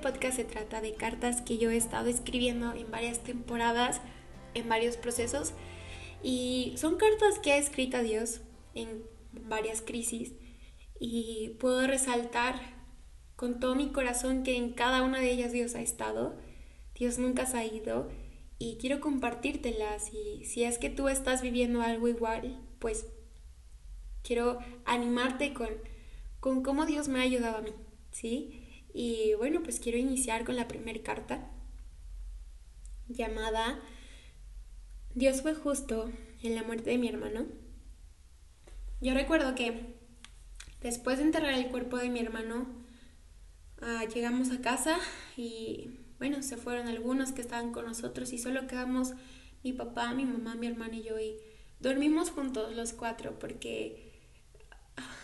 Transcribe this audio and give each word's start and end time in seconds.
podcast 0.00 0.36
se 0.36 0.44
trata 0.44 0.80
de 0.80 0.94
cartas 0.94 1.42
que 1.42 1.58
yo 1.58 1.70
he 1.70 1.76
estado 1.76 2.08
escribiendo 2.08 2.72
en 2.72 2.90
varias 2.90 3.20
temporadas, 3.20 4.00
en 4.54 4.68
varios 4.68 4.96
procesos 4.96 5.52
y 6.22 6.74
son 6.76 6.96
cartas 6.96 7.38
que 7.38 7.52
he 7.52 7.58
escrito 7.58 7.98
a 7.98 8.02
Dios 8.02 8.40
en 8.74 9.04
varias 9.32 9.82
crisis 9.82 10.32
y 10.98 11.56
puedo 11.60 11.86
resaltar 11.86 12.54
con 13.36 13.58
todo 13.58 13.74
mi 13.74 13.90
corazón 13.90 14.42
que 14.42 14.56
en 14.56 14.72
cada 14.72 15.02
una 15.02 15.20
de 15.20 15.30
ellas 15.30 15.52
Dios 15.52 15.74
ha 15.74 15.80
estado, 15.80 16.36
Dios 16.94 17.18
nunca 17.18 17.46
se 17.46 17.56
ha 17.56 17.64
ido 17.64 18.10
y 18.58 18.76
quiero 18.78 19.00
compartírtelas 19.00 20.12
y 20.12 20.44
si 20.44 20.64
es 20.64 20.76
que 20.76 20.90
tú 20.90 21.08
estás 21.08 21.40
viviendo 21.40 21.80
algo 21.80 22.08
igual, 22.08 22.60
pues 22.78 23.06
quiero 24.22 24.58
animarte 24.84 25.54
con, 25.54 25.70
con 26.40 26.62
cómo 26.62 26.84
Dios 26.84 27.08
me 27.08 27.20
ha 27.20 27.22
ayudado 27.22 27.56
a 27.56 27.62
mí, 27.62 27.72
¿sí? 28.10 28.66
Y 28.92 29.34
bueno, 29.34 29.62
pues 29.62 29.80
quiero 29.80 29.98
iniciar 29.98 30.44
con 30.44 30.56
la 30.56 30.68
primera 30.68 31.02
carta 31.02 31.50
llamada 33.08 33.80
Dios 35.14 35.42
fue 35.42 35.54
justo 35.54 36.10
en 36.42 36.54
la 36.54 36.62
muerte 36.62 36.90
de 36.90 36.98
mi 36.98 37.08
hermano. 37.08 37.46
Yo 39.00 39.12
recuerdo 39.12 39.54
que 39.54 39.96
después 40.80 41.18
de 41.18 41.24
enterrar 41.24 41.54
el 41.54 41.68
cuerpo 41.68 41.96
de 41.96 42.10
mi 42.10 42.20
hermano, 42.20 42.66
ah, 43.80 44.04
llegamos 44.04 44.50
a 44.50 44.60
casa 44.60 44.98
y 45.36 45.98
bueno, 46.18 46.42
se 46.42 46.56
fueron 46.56 46.86
algunos 46.86 47.32
que 47.32 47.40
estaban 47.40 47.72
con 47.72 47.86
nosotros 47.86 48.32
y 48.32 48.38
solo 48.38 48.68
quedamos 48.68 49.14
mi 49.64 49.72
papá, 49.72 50.14
mi 50.14 50.24
mamá, 50.24 50.54
mi 50.54 50.68
hermano 50.68 50.94
y 50.94 51.02
yo 51.02 51.18
y 51.18 51.36
dormimos 51.80 52.30
juntos 52.30 52.76
los 52.76 52.92
cuatro 52.92 53.38
porque 53.38 54.12
ah, 54.96 55.16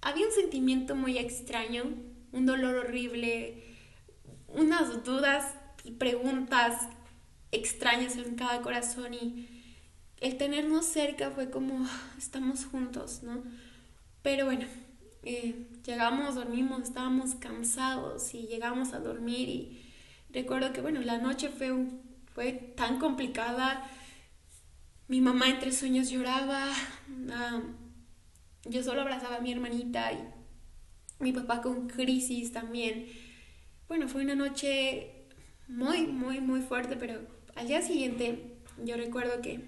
había 0.00 0.26
un 0.26 0.32
sentimiento 0.32 0.96
muy 0.96 1.16
extraño, 1.16 1.84
un 2.32 2.46
dolor 2.46 2.76
horrible, 2.76 3.62
unas 4.48 5.04
dudas 5.04 5.54
y 5.84 5.92
preguntas 5.92 6.88
extrañas 7.50 8.16
en 8.16 8.34
cada 8.34 8.62
corazón 8.62 9.14
y 9.14 9.48
el 10.20 10.38
tenernos 10.38 10.86
cerca 10.86 11.30
fue 11.30 11.50
como 11.50 11.84
ah, 11.84 12.14
estamos 12.16 12.64
juntos, 12.64 13.22
¿no? 13.22 13.42
Pero 14.22 14.46
bueno, 14.46 14.66
eh, 15.22 15.66
llegamos, 15.84 16.36
dormimos, 16.36 16.82
estábamos 16.82 17.34
cansados 17.34 18.32
y 18.34 18.46
llegamos 18.46 18.92
a 18.92 19.00
dormir 19.00 19.48
y 19.48 19.92
recuerdo 20.30 20.72
que 20.72 20.80
bueno, 20.80 21.00
la 21.00 21.18
noche 21.18 21.48
fue, 21.48 21.72
fue 22.34 22.52
tan 22.52 22.98
complicada, 22.98 23.84
mi 25.08 25.20
mamá 25.20 25.48
entre 25.48 25.72
sueños 25.72 26.08
lloraba, 26.08 26.68
ah, 27.32 27.60
yo 28.64 28.82
solo 28.82 29.02
abrazaba 29.02 29.36
a 29.36 29.40
mi 29.40 29.52
hermanita 29.52 30.12
y 30.12 30.41
mi 31.22 31.32
papá 31.32 31.62
con 31.62 31.88
crisis 31.88 32.52
también. 32.52 33.06
Bueno, 33.88 34.08
fue 34.08 34.22
una 34.22 34.34
noche 34.34 35.10
muy, 35.68 36.06
muy, 36.06 36.40
muy 36.40 36.60
fuerte, 36.60 36.96
pero 36.96 37.20
al 37.54 37.66
día 37.66 37.82
siguiente 37.82 38.56
yo 38.84 38.96
recuerdo 38.96 39.40
que, 39.40 39.60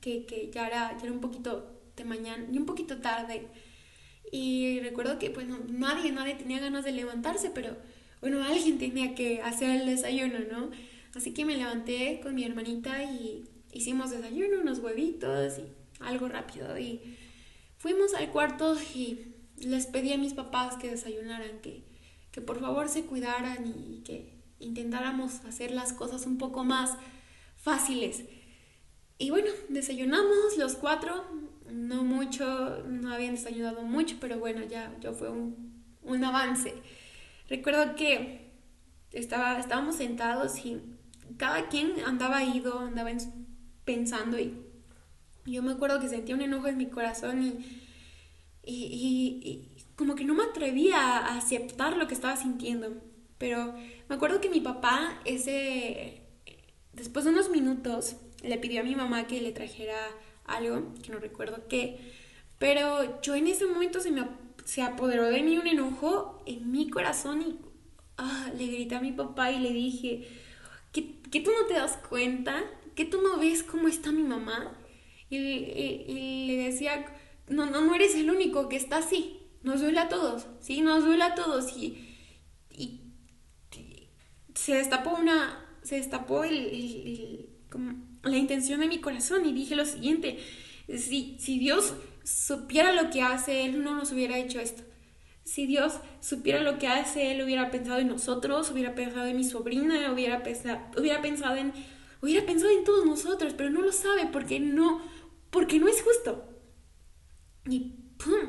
que, 0.00 0.50
ya, 0.52 0.66
era, 0.66 0.96
ya 0.96 1.04
era 1.04 1.12
un 1.12 1.20
poquito 1.20 1.80
de 1.96 2.04
mañana 2.04 2.46
y 2.52 2.58
un 2.58 2.66
poquito 2.66 2.98
tarde. 2.98 3.48
Y 4.30 4.80
recuerdo 4.80 5.18
que 5.18 5.30
pues 5.30 5.46
nadie, 5.68 6.12
nadie 6.12 6.34
tenía 6.34 6.58
ganas 6.58 6.84
de 6.84 6.92
levantarse, 6.92 7.50
pero 7.50 7.76
bueno, 8.20 8.42
alguien 8.42 8.78
tenía 8.78 9.14
que 9.14 9.42
hacer 9.42 9.80
el 9.80 9.86
desayuno, 9.86 10.38
¿no? 10.50 10.70
Así 11.14 11.34
que 11.34 11.44
me 11.44 11.56
levanté 11.56 12.20
con 12.22 12.34
mi 12.34 12.44
hermanita 12.44 13.04
y 13.04 13.44
hicimos 13.72 14.10
desayuno, 14.10 14.60
unos 14.60 14.78
huevitos 14.78 15.58
y 15.58 15.64
algo 16.00 16.28
rápido. 16.28 16.78
Y 16.78 17.00
fuimos 17.76 18.14
al 18.14 18.30
cuarto 18.30 18.76
y 18.94 19.31
les 19.62 19.86
pedí 19.86 20.12
a 20.12 20.18
mis 20.18 20.34
papás 20.34 20.76
que 20.76 20.90
desayunaran, 20.90 21.60
que, 21.60 21.84
que 22.30 22.40
por 22.40 22.60
favor 22.60 22.88
se 22.88 23.04
cuidaran 23.04 23.66
y 23.66 24.02
que 24.04 24.42
intentáramos 24.58 25.44
hacer 25.44 25.72
las 25.72 25.92
cosas 25.92 26.26
un 26.26 26.38
poco 26.38 26.64
más 26.64 26.96
fáciles. 27.56 28.24
Y 29.18 29.30
bueno, 29.30 29.50
desayunamos 29.68 30.56
los 30.58 30.74
cuatro, 30.74 31.24
no 31.70 32.04
mucho, 32.04 32.82
no 32.86 33.12
habían 33.12 33.34
desayunado 33.34 33.82
mucho, 33.82 34.16
pero 34.20 34.38
bueno, 34.38 34.64
ya, 34.64 34.96
ya 35.00 35.12
fue 35.12 35.30
un, 35.30 35.84
un 36.02 36.24
avance. 36.24 36.74
Recuerdo 37.48 37.94
que 37.94 38.52
estaba, 39.12 39.58
estábamos 39.58 39.96
sentados 39.96 40.64
y 40.64 40.80
cada 41.36 41.68
quien 41.68 42.00
andaba 42.04 42.42
ido, 42.42 42.78
andaba 42.78 43.10
pensando 43.84 44.38
y 44.38 44.54
yo 45.44 45.62
me 45.62 45.72
acuerdo 45.72 46.00
que 46.00 46.08
sentía 46.08 46.34
un 46.34 46.42
enojo 46.42 46.68
en 46.68 46.76
mi 46.76 46.86
corazón 46.86 47.42
y, 47.42 47.88
y, 48.64 49.68
como 49.96 50.14
que 50.14 50.24
no 50.24 50.34
me 50.34 50.44
atrevía 50.44 50.98
a 50.98 51.36
aceptar 51.36 51.96
lo 51.96 52.08
que 52.08 52.14
estaba 52.14 52.36
sintiendo. 52.36 52.94
Pero 53.38 53.74
me 54.08 54.14
acuerdo 54.14 54.40
que 54.40 54.48
mi 54.48 54.60
papá, 54.60 55.20
ese, 55.24 56.22
después 56.92 57.24
de 57.24 57.32
unos 57.32 57.50
minutos, 57.50 58.16
le 58.42 58.58
pidió 58.58 58.80
a 58.80 58.84
mi 58.84 58.94
mamá 58.94 59.26
que 59.26 59.40
le 59.40 59.52
trajera 59.52 59.96
algo, 60.44 60.92
que 61.02 61.12
no 61.12 61.18
recuerdo 61.18 61.68
qué, 61.68 61.98
pero 62.58 63.20
yo 63.22 63.34
en 63.34 63.46
ese 63.46 63.66
momento 63.66 64.00
se 64.00 64.10
me 64.10 64.22
se 64.64 64.82
apoderó 64.82 65.24
de 65.24 65.42
mí 65.42 65.58
un 65.58 65.66
enojo 65.66 66.42
en 66.46 66.70
mi 66.70 66.88
corazón 66.88 67.42
y 67.42 67.58
ah, 68.18 68.50
le 68.56 68.66
grité 68.66 68.94
a 68.94 69.00
mi 69.00 69.12
papá 69.12 69.50
y 69.50 69.58
le 69.58 69.72
dije, 69.72 70.28
¿que, 70.92 71.20
que 71.30 71.40
tú 71.40 71.50
no 71.50 71.66
te 71.66 71.74
das 71.74 71.98
cuenta? 72.08 72.62
¿Que 72.94 73.04
tú 73.04 73.20
no 73.22 73.38
ves 73.38 73.62
cómo 73.62 73.88
está 73.88 74.12
mi 74.12 74.22
mamá? 74.22 74.78
Y, 75.30 75.36
y, 75.36 76.46
le 76.46 76.56
decía, 76.64 77.06
no, 77.52 77.66
no, 77.66 77.80
no 77.80 77.94
eres 77.94 78.14
el 78.14 78.30
único 78.30 78.68
que 78.68 78.76
está 78.76 78.98
así, 78.98 79.40
nos 79.62 79.80
duele 79.80 80.00
a 80.00 80.08
todos, 80.08 80.46
¿sí? 80.60 80.80
Nos 80.80 81.04
duele 81.04 81.24
a 81.24 81.34
todos 81.34 81.76
y 81.76 82.08
se 84.54 84.74
destapó 84.74 85.10
una, 85.10 85.58
se 85.82 85.96
destapó 85.96 86.44
el, 86.44 87.48
la 88.22 88.36
intención 88.36 88.80
de 88.80 88.88
mi 88.88 89.00
corazón 89.00 89.46
y 89.46 89.52
dije 89.52 89.74
lo 89.74 89.84
siguiente, 89.84 90.38
si, 90.88 91.36
si 91.40 91.58
Dios 91.58 91.94
supiera 92.22 92.92
lo 92.92 93.10
que 93.10 93.22
hace, 93.22 93.64
Él 93.64 93.82
no 93.82 93.94
nos 93.96 94.12
hubiera 94.12 94.38
hecho 94.38 94.60
esto. 94.60 94.82
Si 95.44 95.66
Dios 95.66 95.94
supiera 96.20 96.60
lo 96.62 96.78
que 96.78 96.86
hace, 96.86 97.32
Él 97.32 97.42
hubiera 97.42 97.70
pensado 97.70 97.98
en 97.98 98.08
nosotros, 98.08 98.70
hubiera 98.70 98.94
pensado 98.94 99.26
en 99.26 99.36
mi 99.36 99.44
sobrina, 99.44 100.12
hubiera 100.12 100.42
pensado, 100.44 100.80
hubiera 100.96 101.20
pensado 101.20 101.56
en, 101.56 101.72
hubiera 102.20 102.46
pensado 102.46 102.70
en 102.70 102.84
todos 102.84 103.04
nosotros, 103.04 103.54
pero 103.56 103.70
no 103.70 103.82
lo 103.82 103.90
sabe 103.90 104.28
porque 104.30 104.60
no, 104.60 105.02
porque 105.50 105.80
no 105.80 105.88
es 105.88 106.02
justo. 106.02 106.48
Y 107.68 107.94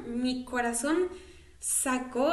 mi 0.07 0.43
corazón 0.45 1.09
sacó 1.59 2.31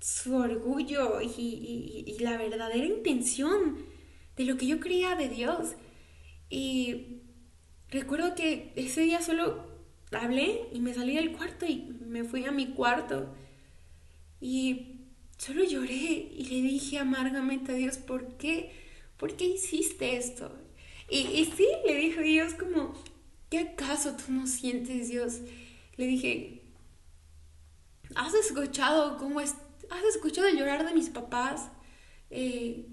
su 0.00 0.34
orgullo 0.34 1.20
y, 1.20 2.16
la 2.20 2.36
verdadera 2.36 2.84
intención 2.84 3.78
de 4.36 4.44
lo 4.44 4.56
que 4.56 4.66
yo 4.66 4.80
creía 4.80 5.14
de 5.14 5.28
Dios. 5.28 5.74
Y 6.50 7.22
recuerdo 7.88 8.34
que 8.34 8.72
ese 8.76 9.02
día 9.02 9.22
solo 9.22 9.70
hablé 10.12 10.68
y 10.72 10.80
me 10.80 10.92
salí 10.92 11.14
del 11.14 11.32
cuarto 11.32 11.66
y 11.66 11.96
me 12.06 12.24
fui 12.24 12.44
a 12.44 12.52
mi 12.52 12.68
cuarto 12.68 13.34
y 14.40 14.98
solo 15.38 15.64
lloré 15.64 15.94
y 16.36 16.44
le 16.50 16.68
dije 16.68 16.98
amargamente 16.98 17.72
a 17.72 17.76
Dios, 17.76 17.96
¿por 17.96 18.36
qué? 18.36 18.72
¿Por 19.16 19.36
qué 19.36 19.44
hiciste 19.44 20.16
esto? 20.16 20.52
Y, 21.08 21.18
y 21.18 21.44
sí, 21.56 21.66
le 21.86 21.94
dije 21.94 22.22
Dios 22.22 22.54
como, 22.54 22.92
¿qué 23.52 23.58
acaso 23.58 24.16
tú 24.16 24.32
no 24.32 24.46
sientes 24.46 25.08
Dios? 25.10 25.40
Le 25.98 26.06
dije, 26.06 26.62
¿has 28.14 28.32
escuchado 28.32 29.18
cómo 29.18 29.42
es, 29.42 29.56
has 29.90 30.04
escuchado 30.04 30.48
el 30.48 30.56
llorar 30.56 30.86
de 30.86 30.94
mis 30.94 31.10
papás 31.10 31.68
eh, 32.30 32.86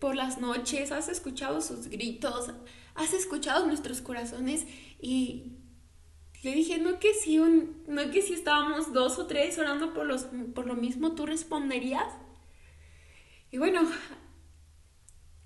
por 0.00 0.16
las 0.16 0.40
noches, 0.40 0.90
has 0.90 1.08
escuchado 1.08 1.60
sus 1.60 1.86
gritos, 1.86 2.50
has 2.96 3.12
escuchado 3.12 3.66
nuestros 3.66 4.00
corazones 4.00 4.66
y 5.00 5.52
le 6.42 6.56
dije, 6.56 6.78
no 6.78 6.98
que 6.98 7.14
si 7.14 7.38
un, 7.38 7.84
no 7.86 8.10
que 8.10 8.20
si 8.20 8.32
estábamos 8.32 8.92
dos 8.92 9.16
o 9.20 9.28
tres 9.28 9.58
orando 9.58 9.94
por, 9.94 10.06
los, 10.06 10.26
por 10.56 10.66
lo 10.66 10.74
mismo, 10.74 11.14
tú 11.14 11.24
responderías. 11.24 12.12
Y 13.52 13.58
bueno, 13.58 13.82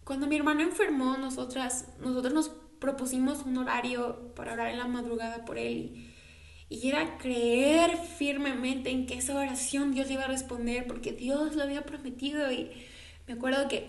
cuando 0.04 0.26
mi 0.26 0.36
hermano 0.36 0.62
enfermó, 0.62 1.18
nosotras, 1.18 1.86
nosotros 2.00 2.32
nos 2.32 2.63
propusimos 2.84 3.46
un 3.46 3.56
horario 3.56 4.34
para 4.34 4.52
orar 4.52 4.68
en 4.68 4.78
la 4.78 4.86
madrugada 4.86 5.46
por 5.46 5.56
él 5.56 6.12
y 6.68 6.88
era 6.88 7.16
creer 7.16 7.96
firmemente 7.96 8.90
en 8.90 9.06
que 9.06 9.14
esa 9.14 9.34
oración 9.34 9.92
Dios 9.92 10.10
iba 10.10 10.24
a 10.24 10.28
responder 10.28 10.86
porque 10.86 11.12
Dios 11.12 11.56
lo 11.56 11.62
había 11.62 11.86
prometido. 11.86 12.52
Y 12.52 12.70
me 13.26 13.34
acuerdo 13.34 13.68
que, 13.68 13.88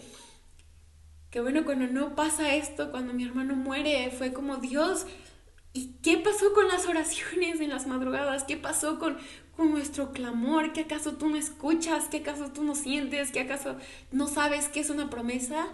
que 1.30 1.42
bueno, 1.42 1.66
cuando 1.66 1.88
no 1.88 2.16
pasa 2.16 2.56
esto, 2.56 2.92
cuando 2.92 3.14
mi 3.14 3.26
hermano 3.26 3.56
muere, 3.56 4.12
fue 4.12 4.32
como 4.32 4.58
Dios. 4.58 5.06
¿Y 5.74 5.96
qué 6.02 6.18
pasó 6.18 6.54
con 6.54 6.70
las 6.70 6.88
oraciones 6.88 7.60
en 7.60 7.70
las 7.70 7.88
madrugadas? 7.88 8.46
¿Qué 8.46 8.56
pasó 8.56 8.98
con, 8.98 9.18
con 9.58 9.72
nuestro 9.72 10.14
clamor? 10.14 10.72
¿Qué 10.72 10.82
acaso 10.82 11.18
tú 11.18 11.28
no 11.28 11.36
escuchas? 11.36 12.08
¿Qué 12.10 12.18
acaso 12.18 12.52
tú 12.54 12.64
no 12.64 12.76
sientes? 12.76 13.32
¿Qué 13.32 13.42
acaso 13.42 13.76
no 14.12 14.28
sabes 14.28 14.70
que 14.70 14.80
es 14.80 14.90
una 14.90 15.10
promesa? 15.10 15.68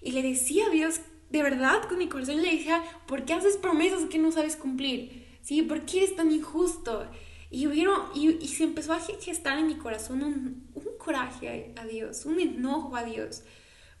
Y 0.00 0.12
le 0.12 0.22
decía 0.22 0.66
a 0.66 0.70
Dios, 0.70 1.00
de 1.30 1.42
verdad, 1.42 1.82
con 1.88 1.98
mi 1.98 2.08
corazón, 2.08 2.42
le 2.42 2.56
decía, 2.56 2.82
¿por 3.06 3.24
qué 3.24 3.34
haces 3.34 3.56
promesas 3.56 4.04
que 4.06 4.18
no 4.18 4.32
sabes 4.32 4.56
cumplir? 4.56 5.26
¿sí? 5.42 5.62
¿Por 5.62 5.82
qué 5.82 5.98
eres 5.98 6.16
tan 6.16 6.30
injusto? 6.32 7.10
Y, 7.50 7.66
hubieron, 7.66 8.00
y, 8.14 8.46
se 8.48 8.64
empezó 8.64 8.92
a 8.92 9.00
gestar 9.00 9.58
en 9.58 9.66
mi 9.66 9.76
corazón 9.76 10.22
un, 10.22 10.70
un 10.74 10.98
coraje 10.98 11.72
a, 11.76 11.86
Dios, 11.86 12.26
un 12.26 12.38
enojo 12.40 12.94
a 12.96 13.04
Dios, 13.04 13.42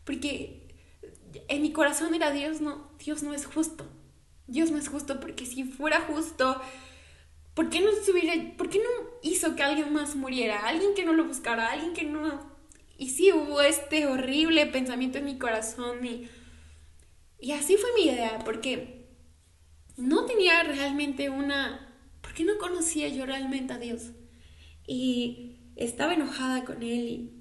porque 0.04 0.66
en 1.48 1.62
mi 1.62 1.72
corazón 1.72 2.14
era 2.14 2.30
Dios 2.30 2.60
no, 2.60 2.90
Dios 3.02 3.22
no 3.22 3.32
es 3.32 3.46
justo. 3.46 3.86
Dios 4.46 4.70
no 4.70 4.78
es 4.78 4.88
justo 4.88 5.20
porque 5.20 5.44
si 5.44 5.64
fuera 5.64 6.00
justo, 6.00 6.60
¿por 7.54 7.68
qué 7.68 7.80
no 7.80 7.90
se 7.92 8.12
por 8.56 8.70
qué 8.70 8.78
no 8.78 9.10
hizo 9.22 9.54
que 9.56 9.62
alguien 9.62 9.92
más 9.92 10.16
muriera? 10.16 10.66
Alguien 10.66 10.94
que 10.94 11.04
no 11.04 11.12
lo 11.12 11.24
buscara, 11.24 11.72
alguien 11.72 11.92
que 11.92 12.04
no 12.04 12.58
y 12.98 13.10
sí 13.10 13.32
hubo 13.32 13.60
este 13.60 14.06
horrible 14.06 14.66
pensamiento 14.66 15.18
en 15.18 15.24
mi 15.24 15.38
corazón 15.38 16.04
y 16.04 16.28
y 17.40 17.52
así 17.52 17.76
fue 17.76 17.90
mi 17.94 18.10
idea, 18.10 18.38
porque 18.44 19.06
no 19.96 20.26
tenía 20.26 20.62
realmente 20.62 21.30
una 21.30 21.88
¿por 22.28 22.34
qué 22.34 22.44
no 22.44 22.58
conocía 22.58 23.08
yo 23.08 23.24
realmente 23.24 23.72
a 23.72 23.78
Dios? 23.78 24.10
Y 24.86 25.56
estaba 25.76 26.14
enojada 26.14 26.64
con 26.64 26.82
él 26.82 27.08
y 27.08 27.34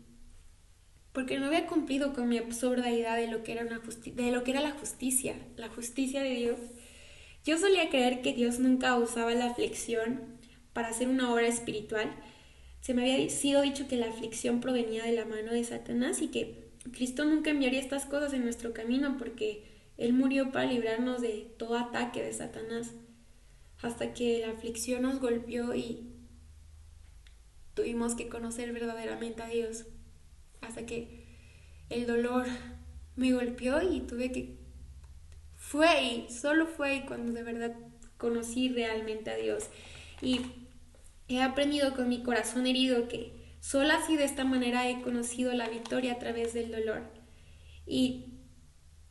porque 1.11 1.39
no 1.39 1.47
había 1.47 1.65
cumplido 1.65 2.13
con 2.13 2.29
mi 2.29 2.37
absurda 2.37 2.91
idea 2.91 3.15
de 3.15 3.27
lo 3.27 3.43
que 3.43 3.51
era 3.51 3.65
una 3.65 3.79
de 3.79 4.31
lo 4.31 4.43
que 4.43 4.51
era 4.51 4.61
la 4.61 4.71
justicia, 4.71 5.35
la 5.55 5.67
justicia 5.67 6.21
de 6.21 6.35
Dios. 6.35 6.59
Yo 7.43 7.57
solía 7.57 7.89
creer 7.89 8.21
que 8.21 8.33
Dios 8.33 8.59
nunca 8.59 8.95
usaba 8.95 9.33
la 9.33 9.47
aflicción 9.47 10.37
para 10.73 10.89
hacer 10.89 11.07
una 11.07 11.33
obra 11.33 11.47
espiritual. 11.47 12.15
Se 12.81 12.93
me 12.93 13.01
había 13.01 13.29
sido 13.29 13.63
dicho 13.63 13.87
que 13.87 13.97
la 13.97 14.07
aflicción 14.07 14.61
provenía 14.61 15.03
de 15.03 15.13
la 15.13 15.25
mano 15.25 15.51
de 15.51 15.63
Satanás 15.63 16.21
y 16.21 16.27
que 16.27 16.69
Cristo 16.93 17.25
nunca 17.25 17.49
enviaría 17.49 17.79
estas 17.79 18.05
cosas 18.05 18.33
en 18.33 18.43
nuestro 18.43 18.73
camino 18.73 19.17
porque 19.17 19.65
Él 19.97 20.13
murió 20.13 20.51
para 20.51 20.65
librarnos 20.65 21.21
de 21.21 21.53
todo 21.57 21.77
ataque 21.77 22.23
de 22.23 22.33
Satanás. 22.33 22.93
Hasta 23.81 24.13
que 24.13 24.39
la 24.39 24.53
aflicción 24.53 25.03
nos 25.03 25.19
golpeó 25.19 25.73
y 25.75 26.13
tuvimos 27.73 28.15
que 28.15 28.29
conocer 28.29 28.71
verdaderamente 28.73 29.43
a 29.43 29.47
Dios. 29.47 29.85
Hasta 30.61 30.85
que 30.85 31.25
el 31.89 32.05
dolor 32.05 32.45
me 33.15 33.33
golpeó 33.33 33.81
y 33.81 34.01
tuve 34.01 34.31
que... 34.31 34.57
Fue 35.55 35.87
ahí, 35.87 36.27
solo 36.29 36.67
fue 36.67 37.03
cuando 37.07 37.33
de 37.33 37.43
verdad 37.43 37.75
conocí 38.17 38.69
realmente 38.69 39.31
a 39.31 39.35
Dios. 39.35 39.69
Y 40.21 40.41
he 41.27 41.41
aprendido 41.41 41.95
con 41.95 42.09
mi 42.09 42.23
corazón 42.23 42.67
herido 42.67 43.07
que 43.07 43.33
solo 43.59 43.93
así 43.93 44.15
de 44.15 44.23
esta 44.23 44.45
manera 44.45 44.89
he 44.89 45.01
conocido 45.01 45.53
la 45.53 45.67
victoria 45.67 46.13
a 46.13 46.19
través 46.19 46.53
del 46.53 46.71
dolor. 46.71 47.03
Y 47.85 48.36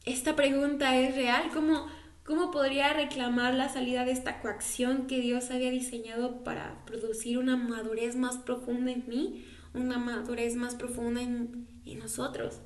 esta 0.06 0.34
pregunta 0.34 0.96
es 0.96 1.14
real, 1.14 1.50
¿cómo, 1.52 1.86
cómo 2.24 2.50
podría 2.50 2.94
reclamar 2.94 3.54
la 3.54 3.68
salida 3.68 4.04
de 4.04 4.12
esta 4.12 4.40
coacción 4.40 5.06
que 5.06 5.20
Dios 5.20 5.50
había 5.50 5.70
diseñado 5.70 6.42
para 6.42 6.84
producir 6.86 7.38
una 7.38 7.56
madurez 7.56 8.16
más 8.16 8.38
profunda 8.38 8.92
en 8.92 9.04
mí? 9.06 9.44
una 9.76 9.98
madurez 9.98 10.56
más 10.56 10.74
profunda 10.74 11.22
en, 11.22 11.66
nosotros. 11.98 12.60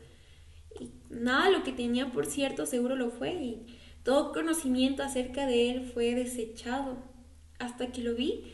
Y 0.79 0.93
nada 1.11 1.51
lo 1.51 1.63
que 1.63 1.73
tenía, 1.73 2.11
por 2.13 2.27
cierto, 2.27 2.65
seguro 2.67 2.97
lo 2.97 3.11
fue. 3.11 3.35
Y 3.35 3.67
todo 4.03 4.33
conocimiento 4.33 5.03
acerca 5.03 5.47
de 5.47 5.71
él 5.71 5.91
fue 5.93 6.15
desechado 6.15 6.99
hasta 7.59 7.93
que 7.93 8.03
lo 8.03 8.15
vi. 8.15 8.45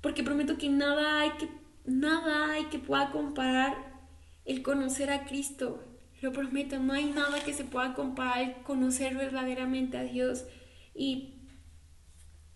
Porque 0.00 0.22
prometo 0.22 0.58
que 0.58 0.68
nada 0.68 1.20
hay 1.20 1.30
que, 1.38 1.48
nada 1.84 2.52
hay 2.52 2.64
que 2.66 2.78
pueda 2.78 3.10
comparar 3.10 4.06
el 4.44 4.62
conocer 4.62 5.10
a 5.10 5.24
Cristo. 5.24 5.82
Lo 6.24 6.32
prometo, 6.32 6.78
no 6.78 6.94
hay 6.94 7.04
nada 7.04 7.44
que 7.44 7.52
se 7.52 7.64
pueda 7.64 7.92
comparar 7.92 8.62
conocer 8.62 9.14
verdaderamente 9.14 9.98
a 9.98 10.04
Dios. 10.04 10.46
Y 10.94 11.34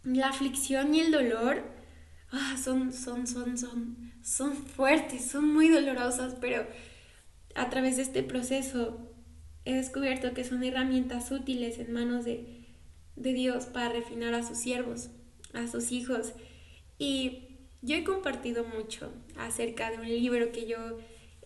la 0.05 0.31
aflicción 0.31 0.95
y 0.95 1.01
el 1.01 1.13
dolor 1.13 1.63
ah, 2.31 2.57
son, 2.57 2.95
son, 2.95 3.27
son, 3.27 3.59
son 3.59 4.09
son 4.23 4.55
fuertes, 4.57 5.25
son 5.25 5.53
muy 5.53 5.69
dolorosas, 5.69 6.35
pero 6.41 6.67
a 7.55 7.71
través 7.71 7.97
de 7.97 8.03
este 8.03 8.23
proceso 8.23 8.99
he 9.65 9.75
descubierto 9.75 10.35
que 10.35 10.45
son 10.45 10.63
herramientas 10.65 11.31
útiles 11.31 11.79
en 11.79 11.93
manos 11.93 12.25
de, 12.25 12.67
de 13.17 13.33
Dios 13.33 13.67
para 13.67 13.91
refinar 13.91 14.35
a 14.35 14.47
sus 14.47 14.59
siervos, 14.59 15.11
a 15.53 15.67
sus 15.67 15.93
hijos. 15.93 16.33
Y 16.99 17.59
yo 17.83 17.97
he 17.97 18.05
compartido 18.05 18.65
mucho 18.65 19.13
acerca 19.37 19.91
de 19.91 19.99
un 19.99 20.09
libro 20.09 20.53
que 20.53 20.67
yo 20.67 20.99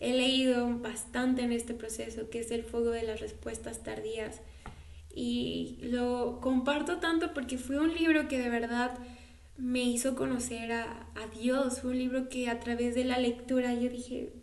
he 0.03 0.11
leído 0.11 0.79
bastante 0.79 1.43
en 1.43 1.53
este 1.53 1.73
proceso, 1.73 2.29
que 2.29 2.39
es 2.39 2.51
El 2.51 2.63
Fuego 2.63 2.91
de 2.91 3.03
las 3.03 3.21
Respuestas 3.21 3.83
Tardías. 3.83 4.41
Y 5.15 5.77
lo 5.81 6.41
comparto 6.41 6.97
tanto 6.97 7.33
porque 7.33 7.57
fue 7.57 7.79
un 7.79 7.93
libro 7.93 8.27
que 8.27 8.37
de 8.37 8.49
verdad 8.49 8.97
me 9.55 9.81
hizo 9.81 10.15
conocer 10.15 10.73
a, 10.73 11.07
Dios. 11.39 11.79
Fue 11.79 11.91
un 11.91 11.99
libro 11.99 12.27
que 12.27 12.49
a 12.49 12.59
través 12.59 12.95
de 12.95 13.05
la 13.05 13.17
lectura 13.17 13.73
yo 13.73 13.89
dije, 13.89 14.33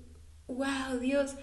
wow, 0.47 0.99
Dios, 0.99 1.35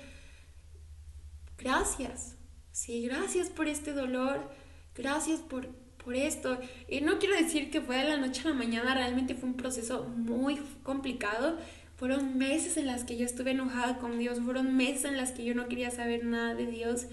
gracias. 1.60 2.38
Sí, 2.72 3.04
gracias 3.04 3.50
por 3.50 3.68
este 3.68 3.94
dolor, 3.94 4.50
gracias 4.96 5.42
por, 5.42 5.68
por 6.04 6.16
esto. 6.16 6.58
Y 6.88 7.02
no 7.02 7.20
quiero 7.20 7.36
decir 7.36 7.70
que 7.70 7.82
fue 7.82 7.98
de 7.98 8.06
la 8.06 8.18
noche 8.18 8.42
a 8.46 8.50
la 8.50 8.56
mañana, 8.56 8.96
realmente 8.96 9.36
fue 9.36 9.50
un 9.50 9.58
proceso 9.58 10.06
muy 10.06 10.60
complicado. 10.82 11.60
Fueron 11.98 12.38
meses 12.38 12.78
en 12.78 12.86
las 12.86 13.04
que 13.04 13.18
yo 13.18 13.26
estuve 13.26 13.52
enojada 13.52 13.98
con 13.98 14.20
Dios, 14.20 14.40
fueron 14.40 14.78
meses 14.78 15.06
en 15.06 15.18
las 15.18 15.32
que 15.32 15.44
yo 15.44 15.56
no 15.56 15.68
quería 15.68 15.90
saber 15.90 16.24
nada 16.24 16.54
de 16.54 16.68
Dios. 16.68 17.08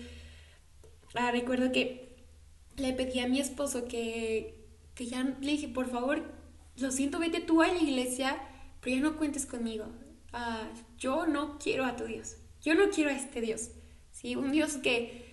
Ah, 1.14 1.30
recuerdo 1.30 1.72
que 1.72 2.16
le 2.76 2.92
pedí 2.92 3.20
a 3.20 3.28
mi 3.28 3.40
esposo 3.40 3.86
que, 3.86 4.66
que 4.94 5.06
ya 5.06 5.22
le 5.40 5.52
dije, 5.52 5.68
por 5.68 5.90
favor, 5.90 6.22
lo 6.76 6.90
siento, 6.90 7.18
vete 7.18 7.40
tú 7.40 7.62
a 7.62 7.68
la 7.68 7.78
iglesia, 7.78 8.36
pero 8.80 8.96
ya 8.96 9.02
no 9.02 9.16
cuentes 9.16 9.46
conmigo. 9.46 9.86
Ah, 10.34 10.68
yo 10.98 11.26
no 11.26 11.58
quiero 11.58 11.86
a 11.86 11.96
tu 11.96 12.04
Dios. 12.04 12.36
Yo 12.60 12.74
no 12.74 12.90
quiero 12.90 13.10
a 13.10 13.14
este 13.14 13.40
Dios. 13.40 13.70
¿sí? 14.10 14.36
Un 14.36 14.52
Dios 14.52 14.74
que, 14.74 15.24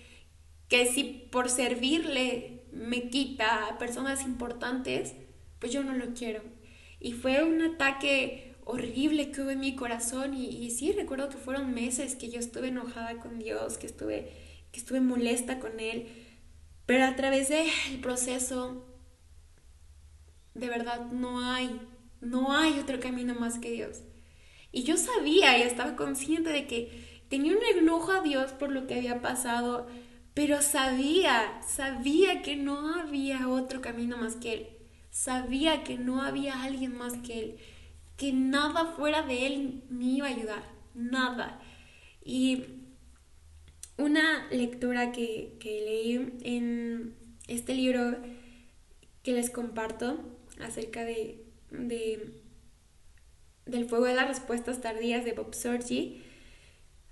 que 0.69 0.85
si 0.85 1.03
por 1.03 1.49
servirle 1.49 2.63
me 2.71 3.09
quita 3.09 3.67
a 3.67 3.77
personas 3.77 4.23
importantes, 4.23 5.13
pues 5.59 5.73
yo 5.73 5.83
no 5.83 5.93
lo 5.93 6.13
quiero. 6.13 6.41
Y 6.99 7.13
fue 7.13 7.43
un 7.43 7.61
ataque 7.61 8.50
horrible 8.65 9.31
que 9.31 9.41
hubo 9.41 9.49
en 9.49 9.59
mi 9.59 9.75
corazón 9.75 10.33
y, 10.33 10.69
sí, 10.71 10.91
recuerdo 10.91 11.29
que 11.29 11.37
fueron 11.37 11.73
meses 11.73 12.15
que 12.15 12.29
yo 12.29 12.39
estuve 12.39 12.69
enojada 12.69 13.19
con 13.19 13.39
Dios, 13.39 13.77
que 13.77 13.87
estuve, 13.87 14.31
que 14.71 14.79
estuve 14.79 15.01
molesta 15.01 15.59
con 15.59 15.79
Él, 15.79 16.07
pero 16.85 17.05
a 17.05 17.15
través 17.15 17.49
del 17.49 17.69
proceso 18.01 18.85
de 20.53 20.67
verdad 20.67 21.11
no 21.11 21.43
hay, 21.43 21.81
no 22.19 22.55
hay 22.55 22.79
otro 22.79 22.99
camino 22.99 23.35
más 23.35 23.59
que 23.59 23.71
Dios. 23.71 24.01
Y 24.71 24.83
yo 24.83 24.97
sabía 24.97 25.57
y 25.57 25.63
estaba 25.63 25.95
consciente 25.95 26.49
de 26.49 26.67
que 26.67 27.23
tenía 27.29 27.53
un 27.53 27.63
enojo 27.77 28.11
a 28.11 28.21
Dios 28.21 28.51
por 28.53 28.71
lo 28.71 28.87
que 28.87 28.95
había 28.95 29.21
pasado, 29.21 29.87
pero 30.33 30.61
sabía, 30.61 31.61
sabía 31.67 32.41
que 32.41 32.55
no 32.55 32.95
había 32.95 33.49
otro 33.49 33.81
camino 33.81 34.17
más 34.17 34.35
que 34.35 34.53
Él. 34.53 34.67
Sabía 35.09 35.83
que 35.83 35.97
no 35.97 36.21
había 36.21 36.63
alguien 36.63 36.95
más 36.95 37.13
que 37.17 37.39
Él, 37.39 37.57
que 38.17 38.33
nada 38.33 38.93
fuera 38.95 39.23
de 39.23 39.47
Él 39.47 39.83
me 39.89 40.05
iba 40.05 40.27
a 40.27 40.31
ayudar, 40.31 40.63
nada. 40.93 41.59
Y 42.23 42.65
una 43.97 44.47
lectura 44.51 45.11
que, 45.11 45.57
que 45.59 45.81
leí 45.81 46.37
en 46.43 47.15
este 47.47 47.73
libro 47.73 48.17
que 49.23 49.33
les 49.33 49.49
comparto 49.49 50.19
acerca 50.59 51.03
de, 51.03 51.45
del 51.69 52.41
fuego 53.85 54.05
de 54.05 54.15
las 54.15 54.27
respuestas 54.27 54.81
tardías 54.81 55.25
de 55.25 55.33
Bob 55.33 55.53
Sorgi, 55.53 56.23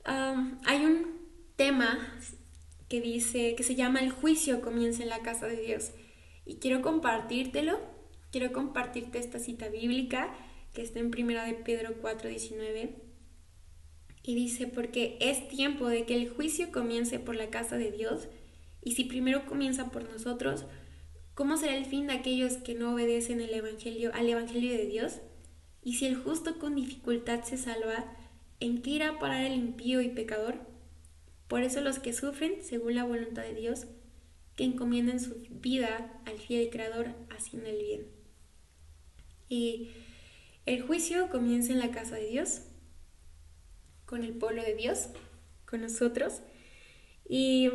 hay 0.05 0.85
un 0.85 1.19
tema 1.55 1.99
que 2.87 3.01
dice 3.01 3.53
que 3.55 3.63
se 3.63 3.75
llama 3.75 3.99
el 3.99 4.11
juicio 4.11 4.61
comienza 4.61 5.03
en 5.03 5.09
la 5.09 5.19
casa 5.19 5.45
de 5.45 5.61
Dios 5.61 5.91
y 6.45 6.55
quiero 6.55 6.81
compartírtelo 6.81 7.79
quiero 8.31 8.51
compartirte 8.51 9.19
esta 9.19 9.37
cita 9.37 9.69
bíblica 9.69 10.33
que 10.73 10.81
está 10.81 10.99
en 10.99 11.11
primera 11.11 11.45
de 11.45 11.53
Pedro 11.53 11.95
4:19 12.01 12.95
y 14.23 14.35
dice 14.35 14.67
porque 14.67 15.17
es 15.21 15.47
tiempo 15.47 15.87
de 15.87 16.05
que 16.05 16.15
el 16.15 16.29
juicio 16.29 16.71
comience 16.71 17.19
por 17.19 17.35
la 17.35 17.49
casa 17.49 17.77
de 17.77 17.91
Dios 17.91 18.27
y 18.83 18.91
si 18.91 19.05
primero 19.05 19.45
comienza 19.45 19.91
por 19.91 20.03
nosotros 20.09 20.65
¿Cómo 21.39 21.55
será 21.55 21.77
el 21.77 21.85
fin 21.85 22.07
de 22.07 22.11
aquellos 22.15 22.57
que 22.57 22.75
no 22.75 22.93
obedecen 22.93 23.39
el 23.39 23.53
evangelio, 23.53 24.11
al 24.13 24.27
Evangelio 24.27 24.73
de 24.73 24.85
Dios? 24.87 25.21
Y 25.81 25.93
si 25.93 26.05
el 26.05 26.17
justo 26.17 26.59
con 26.59 26.75
dificultad 26.75 27.43
se 27.43 27.55
salva, 27.55 28.13
¿en 28.59 28.81
qué 28.81 28.89
irá 28.89 29.11
a 29.11 29.19
parar 29.19 29.45
el 29.45 29.53
impío 29.53 30.01
y 30.01 30.09
pecador? 30.09 30.59
Por 31.47 31.63
eso 31.63 31.79
los 31.79 31.99
que 31.99 32.11
sufren, 32.11 32.61
según 32.61 32.95
la 32.95 33.05
voluntad 33.05 33.43
de 33.43 33.53
Dios, 33.53 33.87
que 34.57 34.65
encomienden 34.65 35.21
su 35.21 35.33
vida 35.49 36.21
al 36.25 36.39
fiel 36.39 36.69
Creador 36.71 37.15
haciendo 37.29 37.69
el 37.69 37.77
bien. 37.77 38.07
Y 39.47 39.91
el 40.69 40.83
juicio 40.83 41.29
comienza 41.29 41.73
en 41.73 41.79
la 41.79 41.89
casa 41.89 42.15
de 42.15 42.27
Dios, 42.27 42.61
con 44.05 44.23
el 44.23 44.33
pueblo 44.33 44.61
de 44.61 44.75
Dios, 44.75 45.07
con 45.65 45.81
nosotros. 45.81 46.41
Y 47.27 47.71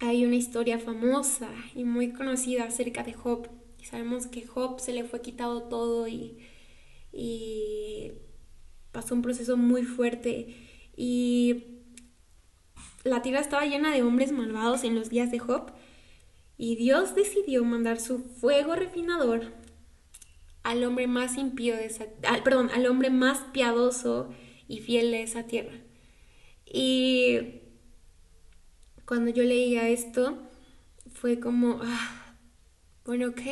hay 0.00 0.24
una 0.24 0.34
historia 0.34 0.80
famosa 0.80 1.48
y 1.76 1.84
muy 1.84 2.12
conocida 2.12 2.64
acerca 2.64 3.04
de 3.04 3.12
Job. 3.12 3.48
sabemos 3.84 4.26
que 4.26 4.44
Job 4.44 4.80
se 4.80 4.92
le 4.92 5.04
fue 5.04 5.20
quitado 5.20 5.62
todo 5.68 6.08
y, 6.08 6.38
y 7.12 8.10
pasó 8.90 9.14
un 9.14 9.22
proceso 9.22 9.56
muy 9.56 9.84
fuerte. 9.84 10.56
Y 10.96 11.66
la 13.04 13.22
tierra 13.22 13.38
estaba 13.38 13.64
llena 13.64 13.94
de 13.94 14.02
hombres 14.02 14.32
malvados 14.32 14.82
en 14.82 14.96
los 14.96 15.08
días 15.08 15.30
de 15.30 15.38
Job. 15.38 15.70
Y 16.58 16.74
Dios 16.74 17.14
decidió 17.14 17.64
mandar 17.64 18.00
su 18.00 18.18
fuego 18.18 18.74
refinador 18.74 19.65
al 20.66 20.82
hombre 20.82 21.06
más 21.06 21.38
impío 21.38 21.76
de 21.76 21.86
esa, 21.86 22.06
perdón, 22.42 22.70
al 22.74 22.86
hombre 22.86 23.08
más 23.08 23.38
piadoso 23.52 24.34
y 24.66 24.80
fiel 24.80 25.12
de 25.12 25.22
esa 25.22 25.44
tierra. 25.46 25.78
Y 26.64 27.60
cuando 29.04 29.30
yo 29.30 29.44
leía 29.44 29.88
esto, 29.88 30.36
fue 31.12 31.38
como, 31.38 31.78
ah, 31.84 32.36
bueno, 33.04 33.28
ok, 33.28 33.42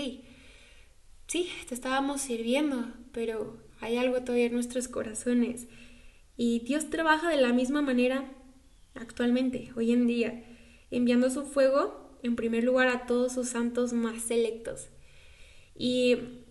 sí, 1.29 1.49
te 1.69 1.75
estábamos 1.75 2.21
sirviendo, 2.21 2.93
pero 3.13 3.63
hay 3.81 3.97
algo 3.97 4.23
todavía 4.23 4.47
en 4.47 4.55
nuestros 4.55 4.89
corazones. 4.89 5.69
Y 6.37 6.65
Dios 6.65 6.91
trabaja 6.91 7.29
de 7.29 7.41
la 7.41 7.53
misma 7.53 7.81
manera 7.81 8.29
actualmente, 8.97 9.71
hoy 9.77 9.93
en 9.93 10.09
día, 10.09 10.43
enviando 10.91 11.31
su 11.31 11.47
fuego 11.47 12.19
en 12.25 12.35
primer 12.35 12.65
lugar 12.65 12.89
a 12.89 13.07
todos 13.07 13.35
sus 13.35 13.51
santos 13.51 13.93
más 13.93 14.21
selectos. 14.21 14.89
Y 15.77 16.44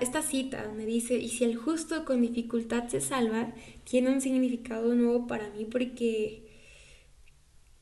esta, 0.00 0.22
cita 0.22 0.70
me 0.76 0.86
dice, 0.86 1.16
y 1.16 1.28
si 1.28 1.44
el 1.44 1.56
justo 1.56 2.04
con 2.04 2.20
dificultad 2.20 2.88
se 2.88 3.00
salva, 3.00 3.52
tiene 3.84 4.10
un 4.10 4.20
significado 4.20 4.94
nuevo 4.94 5.26
para 5.26 5.50
mí 5.50 5.64
porque 5.64 6.46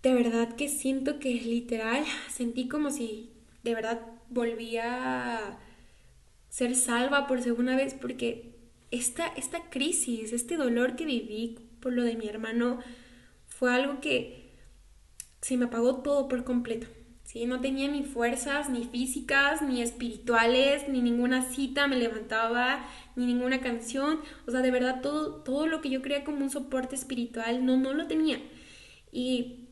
de 0.03 0.13
verdad 0.13 0.55
que 0.57 0.69
siento 0.69 1.19
que 1.19 1.35
literal 1.35 2.05
sentí 2.31 2.69
como 2.69 2.91
si 2.91 3.31
de 3.63 3.75
verdad 3.75 4.01
volvía 4.29 5.39
a 5.39 5.59
ser 6.49 6.75
salva 6.75 7.27
por 7.27 7.43
segunda 7.43 7.77
vez 7.77 7.95
porque 7.95 8.55
esta, 8.91 9.27
esta 9.29 9.69
crisis, 9.71 10.33
este 10.33 10.57
dolor 10.57 10.97
que 10.97 11.05
viví 11.05 11.59
por 11.81 11.93
lo 11.93 12.03
de 12.03 12.17
mi 12.17 12.29
hermano 12.29 12.81
fue 13.47 13.75
algo 13.75 14.01
que 14.01 14.53
se 15.41 15.57
me 15.57 15.67
apagó 15.67 16.03
todo 16.03 16.29
por 16.29 16.45
completo. 16.45 16.87
No 17.45 17.61
tenía 17.61 17.89
ni 17.89 18.03
fuerzas, 18.03 18.71
ni 18.71 18.85
físicas, 18.85 19.61
ni 19.61 19.83
espirituales, 19.83 20.89
ni 20.89 21.03
ninguna 21.03 21.43
cita 21.43 21.87
me 21.87 21.97
levantaba, 21.97 22.89
ni 23.17 23.27
ninguna 23.27 23.61
canción. 23.61 24.21
O 24.47 24.51
sea, 24.51 24.63
de 24.63 24.71
verdad 24.71 25.03
todo, 25.03 25.43
todo 25.43 25.67
lo 25.67 25.83
que 25.83 25.91
yo 25.91 26.01
creía 26.01 26.25
como 26.25 26.39
un 26.39 26.51
soporte 26.51 26.95
espiritual, 26.95 27.67
no, 27.67 27.77
no 27.77 27.93
lo 27.93 28.07
tenía. 28.07 28.41
Y 29.13 29.69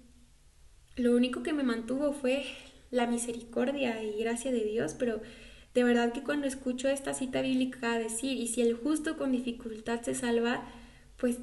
lo 0.97 1.15
único 1.17 1.43
que 1.43 1.53
me 1.53 1.63
mantuvo 1.63 2.13
fue 2.13 2.45
la 2.91 3.07
misericordia 3.07 4.03
y 4.03 4.19
gracia 4.19 4.53
de 4.53 4.65
Dios, 4.65 4.95
pero 4.99 5.21
de 5.75 5.83
verdad 5.83 6.13
que 6.13 6.23
cuando 6.23 6.47
escucho 6.47 6.89
esta 6.89 7.15
cita 7.15 7.43
bíblica 7.43 7.99
decir, 7.99 8.39
y 8.39 8.47
si 8.47 8.63
el 8.63 8.75
justo 8.75 9.17
con 9.17 9.33
dificultad 9.33 10.03
se 10.03 10.15
salva, 10.15 10.65
pues 11.17 11.39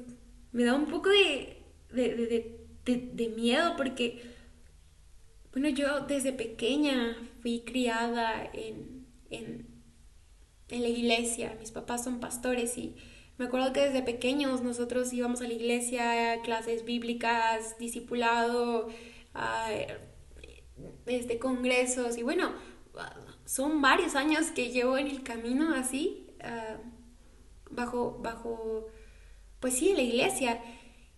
me 0.52 0.64
da 0.64 0.74
un 0.74 0.86
poco 0.86 1.10
de, 1.10 1.58
de, 1.92 3.28
miedo 3.36 3.74
porque, 3.76 4.22
bueno, 5.52 5.68
yo 5.68 6.00
desde 6.00 6.32
pequeña 6.32 7.16
fui 7.40 7.60
criada 7.60 8.50
en, 8.52 9.06
en, 9.30 9.66
en 10.68 10.82
la 10.82 10.88
iglesia, 10.88 11.56
mis 11.60 11.70
papás 11.70 12.04
son 12.04 12.20
pastores 12.20 12.78
y 12.78 12.96
me 13.38 13.46
acuerdo 13.46 13.72
que 13.72 13.80
desde 13.80 14.02
pequeños 14.02 14.62
nosotros 14.62 15.12
íbamos 15.12 15.40
a 15.40 15.48
la 15.48 15.54
iglesia, 15.54 16.40
clases 16.42 16.84
bíblicas, 16.84 17.78
discipulado, 17.78 18.88
este, 21.06 21.38
congresos 21.38 22.18
y 22.18 22.22
bueno, 22.22 22.52
son 23.44 23.82
varios 23.82 24.14
años 24.14 24.50
que 24.52 24.70
llevo 24.70 24.98
en 24.98 25.08
el 25.08 25.22
camino 25.22 25.74
así, 25.74 26.28
ah, 26.40 26.78
bajo, 27.70 28.18
bajo, 28.22 28.88
pues 29.60 29.74
sí, 29.74 29.90
en 29.90 29.96
la 29.96 30.02
iglesia. 30.02 30.62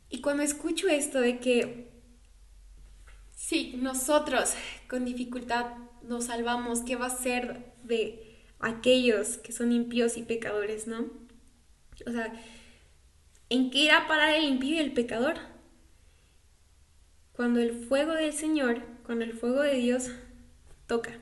Y 0.09 0.21
cuando 0.21 0.43
escucho 0.43 0.89
esto 0.89 1.21
de 1.21 1.41
que, 1.41 1.94
sí, 3.47 3.75
nosotros 3.77 4.55
con 4.89 5.05
dificultad 5.05 5.67
nos 6.03 6.27
salvamos, 6.27 6.81
¿qué 6.81 6.97
va 6.97 7.07
a 7.07 7.11
ser 7.11 7.73
de 7.83 8.43
aquellos 8.61 9.39
que 9.39 9.53
son 9.53 9.73
impíos 9.73 10.17
y 10.17 10.23
pecadores, 10.23 10.87
no? 10.87 11.07
O 12.07 12.11
sea, 12.11 12.33
¿en 13.49 13.71
qué 13.71 13.79
irá 13.79 13.99
a 13.99 14.09
parar 14.09 14.35
el 14.35 14.45
impío 14.45 14.77
y 14.77 14.79
el 14.79 14.93
pecador? 14.93 15.39
cuando 17.35 17.61
el 17.61 17.73
fuego 17.73 18.13
del 18.13 18.33
Señor, 18.33 18.83
cuando 19.05 19.25
el 19.25 19.33
fuego 19.35 19.61
de 19.61 19.75
Dios 19.75 20.11
toca. 20.87 21.19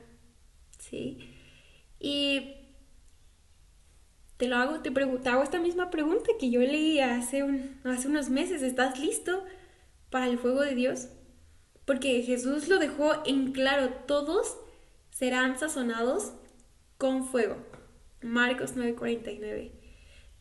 ¿Sí? 0.77 1.17
Y 1.99 2.53
te 4.37 4.47
lo 4.47 4.57
hago, 4.57 4.81
te, 4.81 4.91
pregunto, 4.91 5.29
hago 5.29 5.43
esta 5.43 5.59
misma 5.59 5.89
pregunta 5.89 6.31
que 6.39 6.49
yo 6.49 6.59
leí 6.59 6.99
hace, 6.99 7.43
un, 7.43 7.79
hace 7.83 8.07
unos 8.07 8.29
meses. 8.29 8.61
¿Estás 8.61 8.99
listo 8.99 9.43
para 10.09 10.27
el 10.27 10.37
fuego 10.37 10.61
de 10.61 10.75
Dios? 10.75 11.07
Porque 11.85 12.21
Jesús 12.23 12.67
lo 12.67 12.79
dejó 12.79 13.13
en 13.25 13.51
claro, 13.51 13.89
todos 14.07 14.57
serán 15.11 15.57
sazonados 15.59 16.33
con 16.97 17.25
fuego. 17.25 17.57
Marcos 18.21 18.75
9:49. 18.75 19.71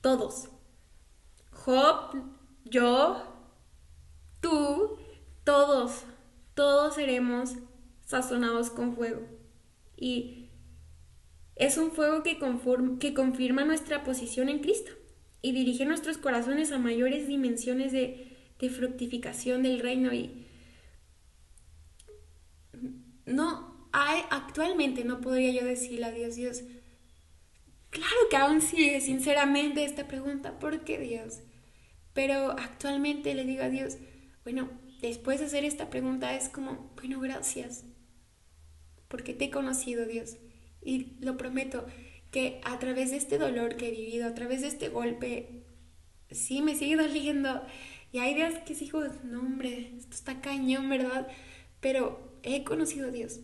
Todos. 0.00 0.48
Job, 1.50 2.16
yo, 2.64 3.22
tú, 4.40 4.98
todos, 5.44 6.04
todos 6.54 6.94
seremos 6.94 7.54
sazonados 8.04 8.70
con 8.70 8.94
fuego. 8.94 9.22
Y 9.96 10.50
es 11.56 11.76
un 11.76 11.92
fuego 11.92 12.22
que, 12.22 12.38
que 12.98 13.14
confirma 13.14 13.64
nuestra 13.64 14.02
posición 14.04 14.48
en 14.48 14.60
Cristo 14.60 14.92
y 15.42 15.52
dirige 15.52 15.84
nuestros 15.84 16.18
corazones 16.18 16.72
a 16.72 16.78
mayores 16.78 17.26
dimensiones 17.26 17.92
de, 17.92 18.28
fructificación 18.70 19.64
del 19.64 19.80
reino. 19.80 20.12
Y 20.12 20.41
no 23.32 23.88
hay, 23.92 24.22
actualmente 24.30 25.04
no 25.04 25.20
podría 25.20 25.52
yo 25.52 25.64
decirle 25.66 26.06
a 26.06 26.12
Dios, 26.12 26.36
Dios, 26.36 26.62
claro 27.90 28.16
que 28.30 28.36
aún 28.36 28.60
sigue 28.60 29.00
sinceramente 29.00 29.84
esta 29.84 30.08
pregunta, 30.08 30.58
¿por 30.58 30.84
qué 30.84 30.98
Dios? 30.98 31.40
Pero 32.14 32.52
actualmente 32.52 33.34
le 33.34 33.44
digo 33.44 33.62
a 33.62 33.68
Dios, 33.68 33.98
bueno, 34.44 34.70
después 35.00 35.40
de 35.40 35.46
hacer 35.46 35.64
esta 35.64 35.90
pregunta 35.90 36.34
es 36.34 36.48
como, 36.48 36.92
bueno, 36.96 37.20
gracias, 37.20 37.84
porque 39.08 39.34
te 39.34 39.46
he 39.46 39.50
conocido, 39.50 40.06
Dios. 40.06 40.36
Y 40.82 41.18
lo 41.20 41.36
prometo, 41.36 41.86
que 42.30 42.60
a 42.64 42.78
través 42.78 43.10
de 43.10 43.18
este 43.18 43.38
dolor 43.38 43.76
que 43.76 43.88
he 43.88 43.90
vivido, 43.90 44.26
a 44.26 44.34
través 44.34 44.62
de 44.62 44.68
este 44.68 44.88
golpe, 44.88 45.64
sí 46.30 46.62
me 46.62 46.74
sigue 46.74 46.96
doliendo. 46.96 47.62
Y 48.10 48.18
hay 48.18 48.34
días 48.34 48.58
que 48.60 48.74
sigo, 48.74 49.02
no 49.22 49.40
hombre, 49.40 49.92
esto 49.98 50.14
está 50.14 50.40
cañón, 50.40 50.88
¿verdad? 50.88 51.28
Pero 51.80 52.31
he 52.42 52.64
conocido 52.64 53.08
a 53.08 53.10
Dios. 53.10 53.40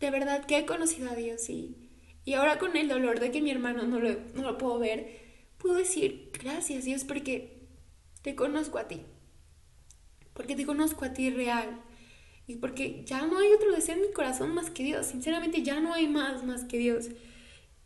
De 0.00 0.10
verdad 0.10 0.44
que 0.46 0.58
he 0.58 0.66
conocido 0.66 1.10
a 1.10 1.14
Dios 1.14 1.48
y, 1.48 1.90
y 2.24 2.34
ahora 2.34 2.58
con 2.58 2.76
el 2.76 2.88
dolor 2.88 3.20
de 3.20 3.30
que 3.30 3.42
mi 3.42 3.50
hermano 3.50 3.84
no 3.84 4.00
lo, 4.00 4.10
no 4.34 4.42
lo 4.42 4.58
puedo 4.58 4.78
ver, 4.78 5.20
puedo 5.58 5.76
decir 5.76 6.30
gracias 6.32 6.84
Dios 6.84 7.04
porque 7.04 7.68
te 8.22 8.34
conozco 8.34 8.78
a 8.78 8.88
ti 8.88 9.00
porque 10.34 10.56
te 10.56 10.66
conozco 10.66 11.04
a 11.04 11.14
ti 11.14 11.30
real 11.30 11.80
y 12.46 12.56
porque 12.56 13.04
ya 13.06 13.24
no 13.26 13.38
hay 13.38 13.52
otro 13.52 13.72
deseo 13.72 13.94
en 13.94 14.02
mi 14.02 14.12
corazón 14.12 14.54
más 14.54 14.68
que 14.70 14.82
Dios, 14.82 15.06
sinceramente 15.06 15.62
ya 15.62 15.80
no 15.80 15.94
hay 15.94 16.08
más 16.08 16.44
más 16.44 16.64
que 16.64 16.76
Dios. 16.76 17.08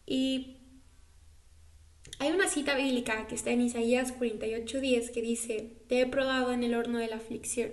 Y 0.04 0.56
hay 2.18 2.32
una 2.32 2.48
cita 2.48 2.74
bíblica 2.74 3.28
que 3.28 3.36
está 3.36 3.50
en 3.50 3.60
Isaías 3.60 4.12
48:10 4.18 5.12
que 5.12 5.22
dice, 5.22 5.76
te 5.86 6.00
he 6.00 6.06
probado 6.06 6.52
en 6.52 6.64
el 6.64 6.74
horno 6.74 6.98
de 6.98 7.06
la 7.06 7.16
aflicción. 7.16 7.70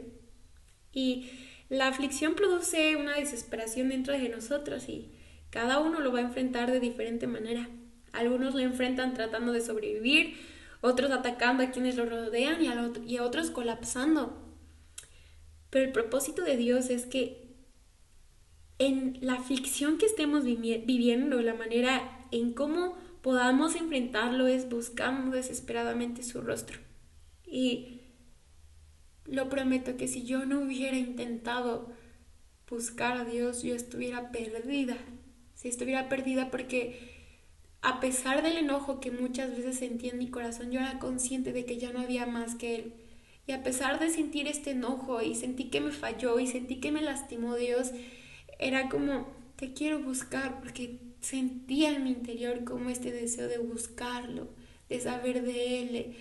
Y 0.94 1.32
la 1.70 1.88
aflicción 1.88 2.36
produce 2.36 2.96
una 2.96 3.16
desesperación 3.16 3.90
dentro 3.90 4.14
de 4.14 4.30
nosotros 4.30 4.88
y 4.90 5.12
cada 5.50 5.80
uno 5.80 6.00
lo 6.00 6.12
va 6.12 6.20
a 6.20 6.24
enfrentar 6.24 6.72
de 6.72 6.80
diferente 6.80 7.28
manera. 7.28 7.70
Algunos 8.12 8.54
lo 8.54 8.62
enfrentan 8.62 9.14
tratando 9.14 9.52
de 9.52 9.62
sobrevivir, 9.62 10.36
otros 10.82 11.12
atacando 11.12 11.64
a 11.64 11.72
quienes 11.72 11.96
lo 11.96 12.06
rodean 12.06 12.62
y 12.64 13.18
a, 13.18 13.24
otros 13.24 13.50
colapsando 13.52 14.46
pero 15.76 15.88
el 15.88 15.92
propósito 15.92 16.42
de 16.44 16.56
Dios 16.56 16.90
es 16.90 17.06
que 17.06 17.54
en 18.80 19.18
la 19.20 19.34
aflicción 19.34 19.98
que 19.98 20.06
estemos 20.06 20.46
viviendo, 20.46 21.42
la 21.42 21.54
manera 21.54 22.26
en 22.32 22.54
cómo 22.54 22.96
podamos 23.22 23.76
enfrentarlo 23.76 24.48
es 24.48 24.70
buscando 24.70 25.36
desesperadamente 25.36 26.24
su 26.24 26.40
rostro. 26.40 26.80
Y 27.46 27.95
lo 29.26 29.50
prometo 29.50 29.98
que 29.98 30.08
si 30.08 30.24
yo 30.24 30.46
no 30.46 30.62
hubiera 30.62 30.98
intentado 30.98 31.92
buscar 32.70 33.18
a 33.18 33.26
Dios, 33.26 33.64
yo 33.64 33.76
estuviera 33.76 34.32
perdida. 34.32 34.98
Si 35.54 35.68
estuviera 35.68 36.10
perdida 36.10 36.52
porque 36.52 37.14
a 37.82 38.00
pesar 38.00 38.44
del 38.44 38.58
enojo 38.58 39.00
que 39.00 39.12
muchas 39.12 39.56
veces 39.56 39.78
sentí 39.78 40.10
en 40.10 40.18
mi 40.18 40.30
corazón, 40.30 40.72
yo 40.72 40.80
era 40.80 41.00
consciente 41.00 41.54
de 41.54 41.66
que 41.66 41.78
ya 41.78 41.92
no 41.92 42.00
había 42.00 42.26
más 42.26 42.56
que 42.56 42.76
Él 42.76 42.94
y 43.48 43.52
a 43.52 43.64
pesar 43.64 44.00
de 44.00 44.10
sentir 44.10 44.48
este 44.48 44.72
enojo 44.72 45.22
y 45.22 45.36
sentí 45.36 45.66
que 45.66 45.82
me 45.82 45.92
falló 45.92 46.40
y 46.40 46.48
sentí 46.48 46.78
que 46.78 46.92
me 46.92 47.02
lastimó 47.02 47.56
Dios, 47.56 47.92
era 48.58 48.90
como, 48.90 49.28
te 49.56 49.74
quiero 49.74 50.00
buscar 50.00 50.60
porque 50.60 51.00
sentía 51.20 51.96
en 51.96 52.04
mi 52.04 52.10
interior 52.12 52.64
como 52.64 52.90
este 52.90 53.12
deseo 53.12 53.48
de 53.48 53.60
buscarlo, 53.60 54.48
de 54.90 55.00
saber 55.00 55.44
de 55.44 55.82
Él, 55.82 56.16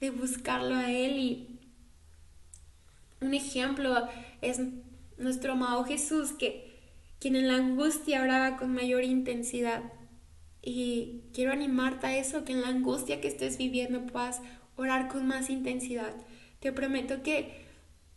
de, 0.00 0.10
buscarlo 0.10 0.76
a 0.76 0.92
Él. 0.92 1.18
Y 1.18 1.49
un 3.20 3.34
ejemplo 3.34 4.08
es 4.40 4.60
nuestro 5.18 5.52
amado 5.52 5.84
Jesús, 5.84 6.32
que 6.32 6.70
quien 7.18 7.36
en 7.36 7.48
la 7.48 7.56
angustia 7.56 8.22
oraba 8.22 8.56
con 8.56 8.74
mayor 8.74 9.04
intensidad. 9.04 9.82
Y 10.62 11.22
quiero 11.32 11.52
animarte 11.52 12.06
a 12.06 12.16
eso, 12.16 12.44
que 12.44 12.52
en 12.52 12.62
la 12.62 12.68
angustia 12.68 13.20
que 13.20 13.28
estés 13.28 13.58
viviendo 13.58 14.06
puedas 14.06 14.40
orar 14.76 15.08
con 15.08 15.26
más 15.26 15.50
intensidad. 15.50 16.14
Te 16.60 16.72
prometo 16.72 17.22
que 17.22 17.66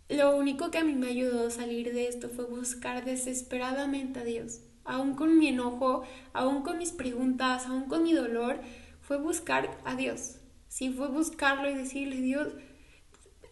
lo 0.09 0.35
único 0.35 0.71
que 0.71 0.77
a 0.77 0.83
mí 0.83 0.93
me 0.93 1.07
ayudó 1.07 1.47
a 1.47 1.51
salir 1.51 1.93
de 1.93 2.07
esto 2.07 2.29
fue 2.29 2.45
buscar 2.45 3.05
desesperadamente 3.05 4.19
a 4.19 4.23
Dios. 4.23 4.61
Aún 4.85 5.15
con 5.15 5.37
mi 5.37 5.47
enojo, 5.47 6.03
aún 6.33 6.61
con 6.61 6.77
mis 6.77 6.91
preguntas, 6.91 7.67
aún 7.67 7.85
con 7.85 8.03
mi 8.03 8.13
dolor, 8.13 8.59
fue 9.01 9.17
buscar 9.17 9.77
a 9.85 9.95
Dios. 9.95 10.37
Sí, 10.67 10.89
fue 10.89 11.07
buscarlo 11.07 11.69
y 11.69 11.75
decirle, 11.75 12.17
Dios, 12.17 12.49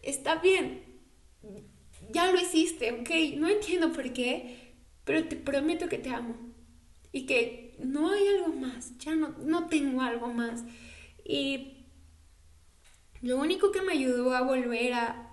está 0.02 0.36
bien, 0.36 0.91
ya 2.12 2.30
lo 2.30 2.40
hiciste, 2.40 2.92
ok, 2.92 3.38
no 3.38 3.48
entiendo 3.48 3.92
por 3.92 4.12
qué, 4.12 4.74
pero 5.04 5.24
te 5.26 5.36
prometo 5.36 5.88
que 5.88 5.98
te 5.98 6.10
amo 6.10 6.36
y 7.12 7.26
que 7.26 7.76
no 7.78 8.10
hay 8.10 8.26
algo 8.28 8.48
más, 8.48 8.96
ya 8.98 9.14
no, 9.14 9.34
no 9.38 9.68
tengo 9.68 10.02
algo 10.02 10.32
más. 10.32 10.64
Y 11.24 11.86
lo 13.20 13.38
único 13.38 13.70
que 13.70 13.82
me 13.82 13.92
ayudó 13.92 14.34
a 14.34 14.42
volver 14.42 14.94
a, 14.94 15.30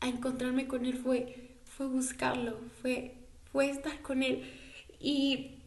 a 0.00 0.08
encontrarme 0.08 0.66
con 0.66 0.86
Él 0.86 0.96
fue, 0.96 1.58
fue 1.64 1.86
buscarlo, 1.86 2.58
fue, 2.80 3.14
fue 3.52 3.70
estar 3.70 4.00
con 4.02 4.22
Él. 4.22 4.42
Y 4.98 5.58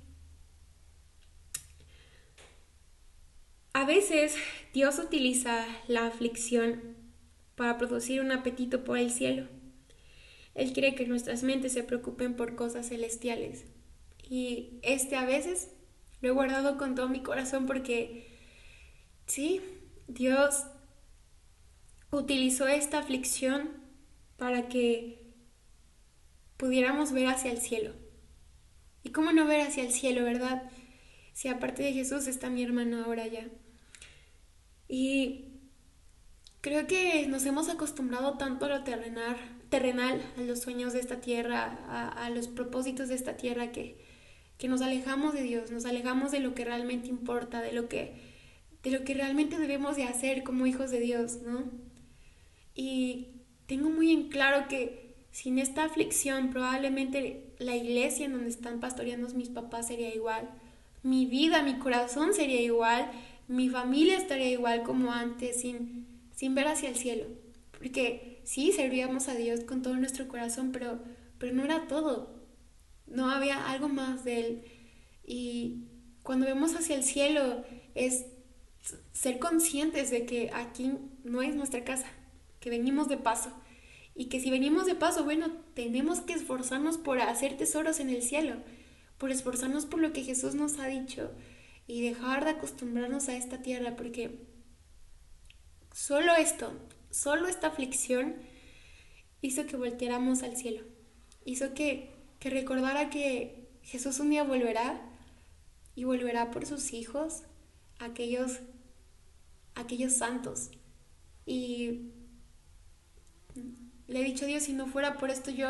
a 3.74 3.86
veces 3.86 4.36
Dios 4.74 5.00
utiliza 5.00 5.65
la 5.88 6.08
aflicción 6.08 6.82
para 7.55 7.77
producir 7.77 8.22
un 8.22 8.32
apetito 8.32 8.84
por 8.84 8.98
el 8.98 9.12
cielo. 9.12 9.48
Él 10.55 10.74
quiere 10.74 10.95
que 10.95 11.07
nuestras 11.07 11.43
mentes 11.43 11.74
se 11.74 11.83
preocupen 11.83 12.36
por 12.36 12.55
cosas 12.55 12.89
celestiales. 12.89 13.65
Y 14.22 14.79
este 14.81 15.15
a 15.15 15.25
veces 15.25 15.69
lo 16.22 16.29
he 16.29 16.31
guardado 16.31 16.77
con 16.77 16.95
todo 16.95 17.10
mi 17.10 17.22
corazón 17.22 17.65
porque, 17.65 18.27
sí, 19.25 19.62
Dios 20.07 20.65
utilizó 22.12 22.67
esta 22.67 23.00
aflicción 23.00 23.72
para 24.38 24.67
que 24.69 25.33
pudiéramos 26.57 27.12
ver 27.12 27.27
hacia 27.27 27.51
el 27.51 27.60
cielo. 27.60 27.93
¿Y 29.03 29.10
cómo 29.10 29.33
no 29.33 29.45
ver 29.45 29.62
hacia 29.62 29.83
el 29.83 29.91
cielo, 29.91 30.24
verdad? 30.24 30.63
Si 31.33 31.48
aparte 31.48 31.83
de 31.83 31.93
Jesús 31.93 32.27
está 32.27 32.50
mi 32.50 32.63
hermano 32.63 33.03
ahora 33.03 33.27
ya. 33.27 33.48
Y 34.88 35.45
creo 36.62 36.88
que 36.88 37.27
nos 37.27 37.45
hemos 37.45 37.67
acostumbrado 37.67 38.38
tanto 38.38 38.65
a 38.65 38.69
lo 38.69 38.83
terrenal, 38.83 39.36
terrenal 39.74 40.22
a 40.38 40.42
los 40.42 40.62
sueños 40.62 40.94
de 40.94 41.00
esta 41.00 41.20
tierra, 41.20 42.13
a, 42.15 42.30
los 42.30 42.48
propósitos 42.48 43.10
de 43.10 43.15
esta 43.15 43.38
tierra, 43.38 43.72
que, 43.72 43.98
que 44.60 44.68
nos 44.68 44.84
alejamos 44.84 45.34
de 45.34 45.42
Dios, 45.42 45.72
nos 45.72 45.86
alejamos 45.86 46.31
de 46.31 46.42
lo 46.42 46.53
que 46.53 46.64
realmente 46.64 47.07
importa, 47.07 47.59
de 47.59 47.72
lo 47.72 47.90
que, 47.90 48.14
de 48.83 48.92
lo 48.92 49.03
que 49.03 49.16
realmente 49.16 49.57
debemos 49.57 49.96
de 49.96 50.03
hacer 50.03 50.44
como 50.44 50.68
hijos 50.68 50.92
de 50.92 51.00
Dios, 51.00 51.40
¿no? 51.42 51.64
Y 52.75 53.29
tengo 53.66 53.90
muy 53.90 54.14
en 54.14 54.29
claro 54.29 54.68
que 54.68 55.16
sin 55.31 55.57
esta 55.57 55.86
aflicción 55.86 56.51
probablemente 56.51 57.55
la 57.57 57.75
iglesia 57.75 58.27
en 58.27 58.33
donde 58.33 58.50
están 58.50 58.79
pastoreando 58.79 59.27
mis 59.29 59.50
papás 59.50 59.88
sería 59.88 60.14
igual, 60.14 60.51
mi 61.01 61.25
vida, 61.25 61.64
mi 61.64 61.79
corazón 61.79 62.36
sería 62.36 62.62
igual, 62.62 63.09
mi 63.48 63.70
familia 63.70 64.18
estaría 64.18 64.51
igual 64.51 64.83
como 64.83 65.12
antes, 65.12 65.62
sin, 65.62 66.05
sin 66.31 66.53
ver 66.53 66.68
hacia 66.68 66.90
el 66.90 66.96
cielo. 66.96 67.25
Porque 67.72 68.32
sí, 68.44 68.72
servíamos 68.72 69.27
a 69.27 69.36
Dios 69.36 69.62
con 69.62 69.82
todo 69.82 69.96
nuestro 69.96 70.27
corazón, 70.27 70.72
pero, 70.72 71.00
pero 71.38 71.53
no 71.53 71.64
era 71.64 71.88
todo. 71.88 72.44
No 73.08 73.29
había 73.29 73.70
algo 73.70 73.90
más 73.90 74.24
de 74.24 74.40
Él. 74.40 74.64
Y 75.25 75.86
cuando 76.24 76.46
vemos 76.46 76.75
hacia 76.75 76.96
el 76.96 77.03
cielo 77.03 77.64
es 77.96 78.25
ser 79.14 79.40
conscientes 79.40 80.12
de 80.12 80.25
que 80.25 80.51
aquí 80.53 80.94
no 81.24 81.42
es 81.42 81.56
nuestra 81.56 81.84
casa, 81.84 82.08
que 82.60 82.70
venimos 82.70 83.08
de 83.08 83.18
paso. 83.18 83.51
Y 84.16 84.25
que 84.25 84.40
si 84.40 84.51
venimos 84.51 84.86
de 84.86 84.96
paso, 84.96 85.24
bueno, 85.24 85.51
tenemos 85.74 86.22
que 86.22 86.34
esforzarnos 86.34 86.98
por 86.98 87.20
hacer 87.20 87.58
tesoros 87.58 88.00
en 88.00 88.10
el 88.10 88.22
cielo, 88.22 88.58
por 89.18 89.32
esforzarnos 89.32 89.86
por 89.86 90.00
lo 90.00 90.14
que 90.14 90.24
Jesús 90.24 90.53
nos 90.53 90.77
ha 90.79 90.88
dicho 90.88 91.32
y 91.88 92.01
dejar 92.01 92.46
de 92.46 92.51
acostumbrarnos 92.51 93.27
a 93.29 93.36
esta 93.36 93.62
tierra, 93.62 93.96
porque 93.96 94.40
solo 95.92 96.36
esto, 96.36 96.74
solo 97.14 97.48
esta 97.48 97.68
aflicción 97.68 98.36
hizo 99.42 99.66
que 99.68 99.78
volteáramos 99.78 100.42
al 100.42 100.58
cielo, 100.58 100.84
hizo 101.46 101.74
que, 101.74 102.12
que 102.40 102.50
recordara 102.50 103.10
que 103.10 103.70
Jesús 103.84 104.20
un 104.20 104.32
día 104.32 104.44
volverá 104.44 105.00
y 105.96 106.06
volverá 106.06 106.50
por 106.50 106.66
sus 106.66 106.92
hijos, 106.92 107.44
aquellos, 108.00 108.60
aquellos 109.76 110.14
santos. 110.14 110.72
Y 111.46 112.10
le 114.08 114.22
he 114.22 114.24
dicho 114.24 114.46
a 114.46 114.48
Dios, 114.48 114.64
si 114.64 114.74
no 114.74 114.88
fuera 114.88 115.18
por 115.18 115.30
esto, 115.30 115.52
yo, 115.52 115.70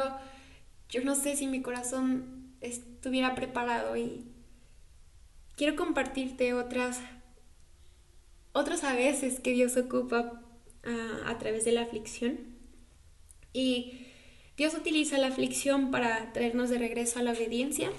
yo 0.88 1.04
no 1.04 1.16
sé 1.16 1.36
si 1.36 1.48
mi 1.48 1.62
corazón 1.62 2.56
estuviera 2.62 3.36
preparado 3.36 3.98
y 3.98 4.26
quiero 5.58 5.76
compartirte 5.76 6.54
otras, 6.54 7.02
otras 8.54 8.86
a 8.86 8.94
veces 8.94 9.42
que 9.42 9.52
Dios 9.52 9.76
ocupa 9.76 10.43
a 10.84 11.38
través 11.38 11.66
de 11.66 11.72
la 11.72 11.82
aflicción. 11.82 12.40
Y 13.54 14.08
Dios 14.58 14.74
utiliza 14.74 15.18
la 15.18 15.28
aflicción 15.28 15.92
para 15.92 16.34
traernos 16.34 16.70
de 16.70 16.78
regreso 16.78 17.20
a 17.20 17.24
la 17.24 17.32
obediencia. 17.32 17.90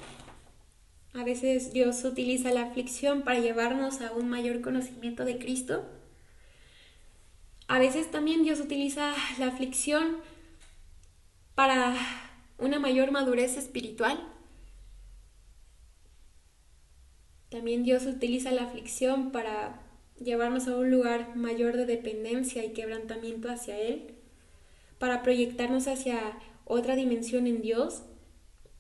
A 1.15 1.25
veces 1.25 1.73
Dios 1.73 2.05
utiliza 2.05 2.53
la 2.53 2.63
aflicción 2.63 3.23
para 3.23 3.39
llevarnos 3.39 4.01
a 4.01 4.13
un 4.13 4.29
mayor 4.29 4.61
conocimiento 4.61 5.25
de 5.25 5.39
Cristo. 5.39 5.85
A 7.67 7.79
veces 7.79 8.11
también 8.11 8.43
Dios 8.43 8.61
utiliza 8.61 9.15
la 9.39 9.47
aflicción 9.47 10.19
para 11.55 11.97
una 12.59 12.79
mayor 12.79 13.11
madurez 13.11 13.57
espiritual. 13.57 14.29
También 17.49 17.85
Dios 17.85 18.07
utiliza 18.07 18.51
la 18.51 18.65
aflicción 18.65 19.31
para 19.31 19.81
llevarnos 20.23 20.69
a 20.69 20.77
un 20.77 20.91
lugar 20.91 21.37
mayor 21.37 21.77
de 21.77 21.87
dependencia 21.87 22.65
y 22.65 22.73
quebrantamiento 22.73 23.49
hacia 23.51 23.79
Él, 23.79 24.15
para 24.99 25.23
proyectarnos 25.23 25.89
hacia 25.89 26.39
otra 26.65 26.97
dimensión 26.97 27.47
en 27.47 27.61
Dios, 27.61 28.03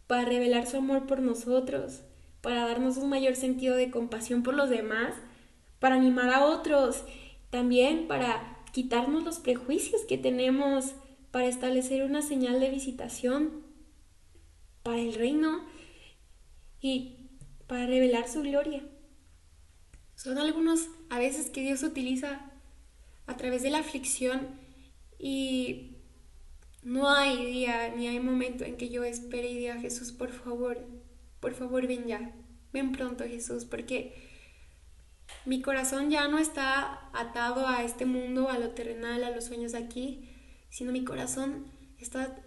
para 0.06 0.24
revelar 0.24 0.66
su 0.66 0.76
amor 0.76 1.06
por 1.06 1.20
nosotros, 1.20 2.02
para 2.40 2.66
darnos 2.66 2.96
un 2.98 3.08
mayor 3.08 3.36
sentido 3.36 3.76
de 3.76 3.90
compasión 3.90 4.42
por 4.42 4.54
los 4.54 4.70
demás, 4.70 5.14
para 5.78 5.96
animar 5.96 6.30
a 6.30 6.44
otros, 6.44 7.04
también 7.50 8.06
para 8.08 8.58
quitarnos 8.72 9.24
los 9.24 9.38
prejuicios 9.38 10.02
que 10.02 10.18
tenemos 10.18 10.94
para 11.30 11.46
establecer 11.46 12.04
una 12.04 12.22
señal 12.22 12.60
de 12.60 12.70
visitación 12.70 13.64
para 14.82 15.00
el 15.00 15.14
reino 15.14 15.64
y 16.80 17.16
para 17.66 17.86
revelar 17.86 18.28
su 18.28 18.42
gloria. 18.42 18.82
Son 20.24 20.38
algunos 20.38 20.88
a 21.10 21.18
veces 21.18 21.50
que 21.50 21.60
Dios 21.60 21.82
utiliza 21.82 22.50
a 23.26 23.36
través 23.36 23.62
de 23.62 23.68
la 23.68 23.80
aflicción 23.80 24.58
y 25.18 25.98
no 26.82 27.10
hay 27.10 27.44
día 27.44 27.92
ni 27.94 28.08
hay 28.08 28.20
momento 28.20 28.64
en 28.64 28.78
que 28.78 28.88
yo 28.88 29.04
espere 29.04 29.50
y 29.50 29.58
diga 29.58 29.78
Jesús, 29.78 30.12
por 30.12 30.30
favor, 30.30 30.78
por 31.40 31.52
favor 31.52 31.86
ven 31.86 32.06
ya, 32.06 32.34
ven 32.72 32.92
pronto 32.92 33.24
Jesús, 33.24 33.66
porque 33.66 34.14
mi 35.44 35.60
corazón 35.60 36.08
ya 36.08 36.26
no 36.26 36.38
está 36.38 37.10
atado 37.12 37.68
a 37.68 37.82
este 37.82 38.06
mundo, 38.06 38.48
a 38.48 38.58
lo 38.58 38.70
terrenal, 38.70 39.24
a 39.24 39.30
los 39.30 39.44
sueños 39.44 39.74
aquí, 39.74 40.30
sino 40.70 40.90
mi 40.90 41.04
corazón 41.04 41.66
está, 41.98 42.42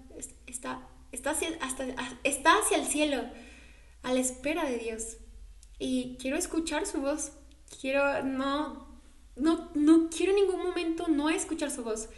está, 0.47 0.81
está, 1.11 1.29
hacia, 1.29 1.49
hasta, 1.61 1.85
está 2.23 2.57
hacia 2.57 2.77
el 2.77 2.87
cielo, 2.87 3.21
a 4.01 4.13
la 4.13 4.19
espera 4.19 4.67
de 4.67 4.79
Dios. 4.79 5.17
Y 5.77 6.17
quiero 6.19 6.37
escuchar 6.37 6.87
su 6.87 7.01
voz. 7.01 7.36
Quiero, 7.81 8.23
no, 8.23 8.87
no, 9.35 9.69
no 9.73 10.09
quiero 10.09 10.31
en 10.31 10.45
ningún 10.45 10.63
momento 10.63 11.07
no 11.07 11.29
escuchar 11.29 11.71
su 11.71 11.83
voz. 11.83 12.09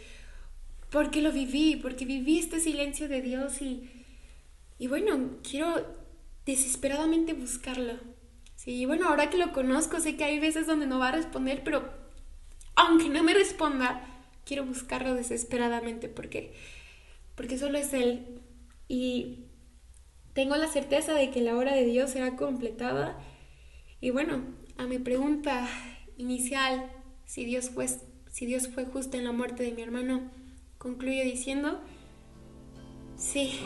Porque 0.90 1.22
lo 1.22 1.32
viví, 1.32 1.76
porque 1.76 2.04
viví 2.04 2.38
este 2.38 2.60
silencio 2.60 3.08
de 3.08 3.22
Dios 3.22 3.62
y, 3.62 3.90
y 4.78 4.86
bueno, 4.88 5.38
quiero 5.48 5.86
desesperadamente 6.46 7.32
buscarlo. 7.32 7.94
Sí, 8.56 8.84
bueno, 8.86 9.08
ahora 9.08 9.30
que 9.30 9.38
lo 9.38 9.52
conozco, 9.52 10.00
sé 10.00 10.16
que 10.16 10.24
hay 10.24 10.38
veces 10.38 10.66
donde 10.66 10.86
no 10.86 10.98
va 10.98 11.08
a 11.08 11.12
responder, 11.12 11.62
pero 11.64 11.88
aunque 12.74 13.08
no 13.08 13.22
me 13.22 13.34
responda, 13.34 14.06
quiero 14.44 14.64
buscarlo 14.64 15.14
desesperadamente 15.14 16.08
porque, 16.08 16.54
porque 17.36 17.58
solo 17.58 17.78
es 17.78 17.92
Él. 17.94 18.40
Y 18.88 19.44
tengo 20.32 20.56
la 20.56 20.66
certeza 20.66 21.14
de 21.14 21.30
que 21.30 21.40
la 21.40 21.56
obra 21.56 21.74
de 21.74 21.84
Dios 21.84 22.10
será 22.10 22.36
completada. 22.36 23.18
Y 24.00 24.10
bueno, 24.10 24.42
a 24.80 24.86
mi 24.86 24.98
pregunta 24.98 25.68
inicial, 26.16 26.90
si 27.26 27.44
Dios 27.44 27.68
fue, 27.68 27.86
si 28.30 28.46
Dios 28.46 28.68
fue 28.68 28.86
justo 28.86 29.18
en 29.18 29.24
la 29.24 29.32
muerte 29.32 29.62
de 29.62 29.72
mi 29.72 29.82
hermano, 29.82 30.22
concluyo 30.78 31.22
diciendo, 31.22 31.78
sí, 33.14 33.60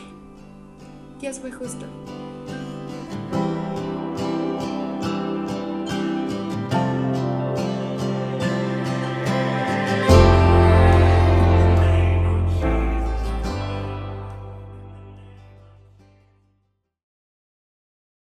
Dios 1.21 1.39
fue 1.39 1.53
justo. 1.53 1.85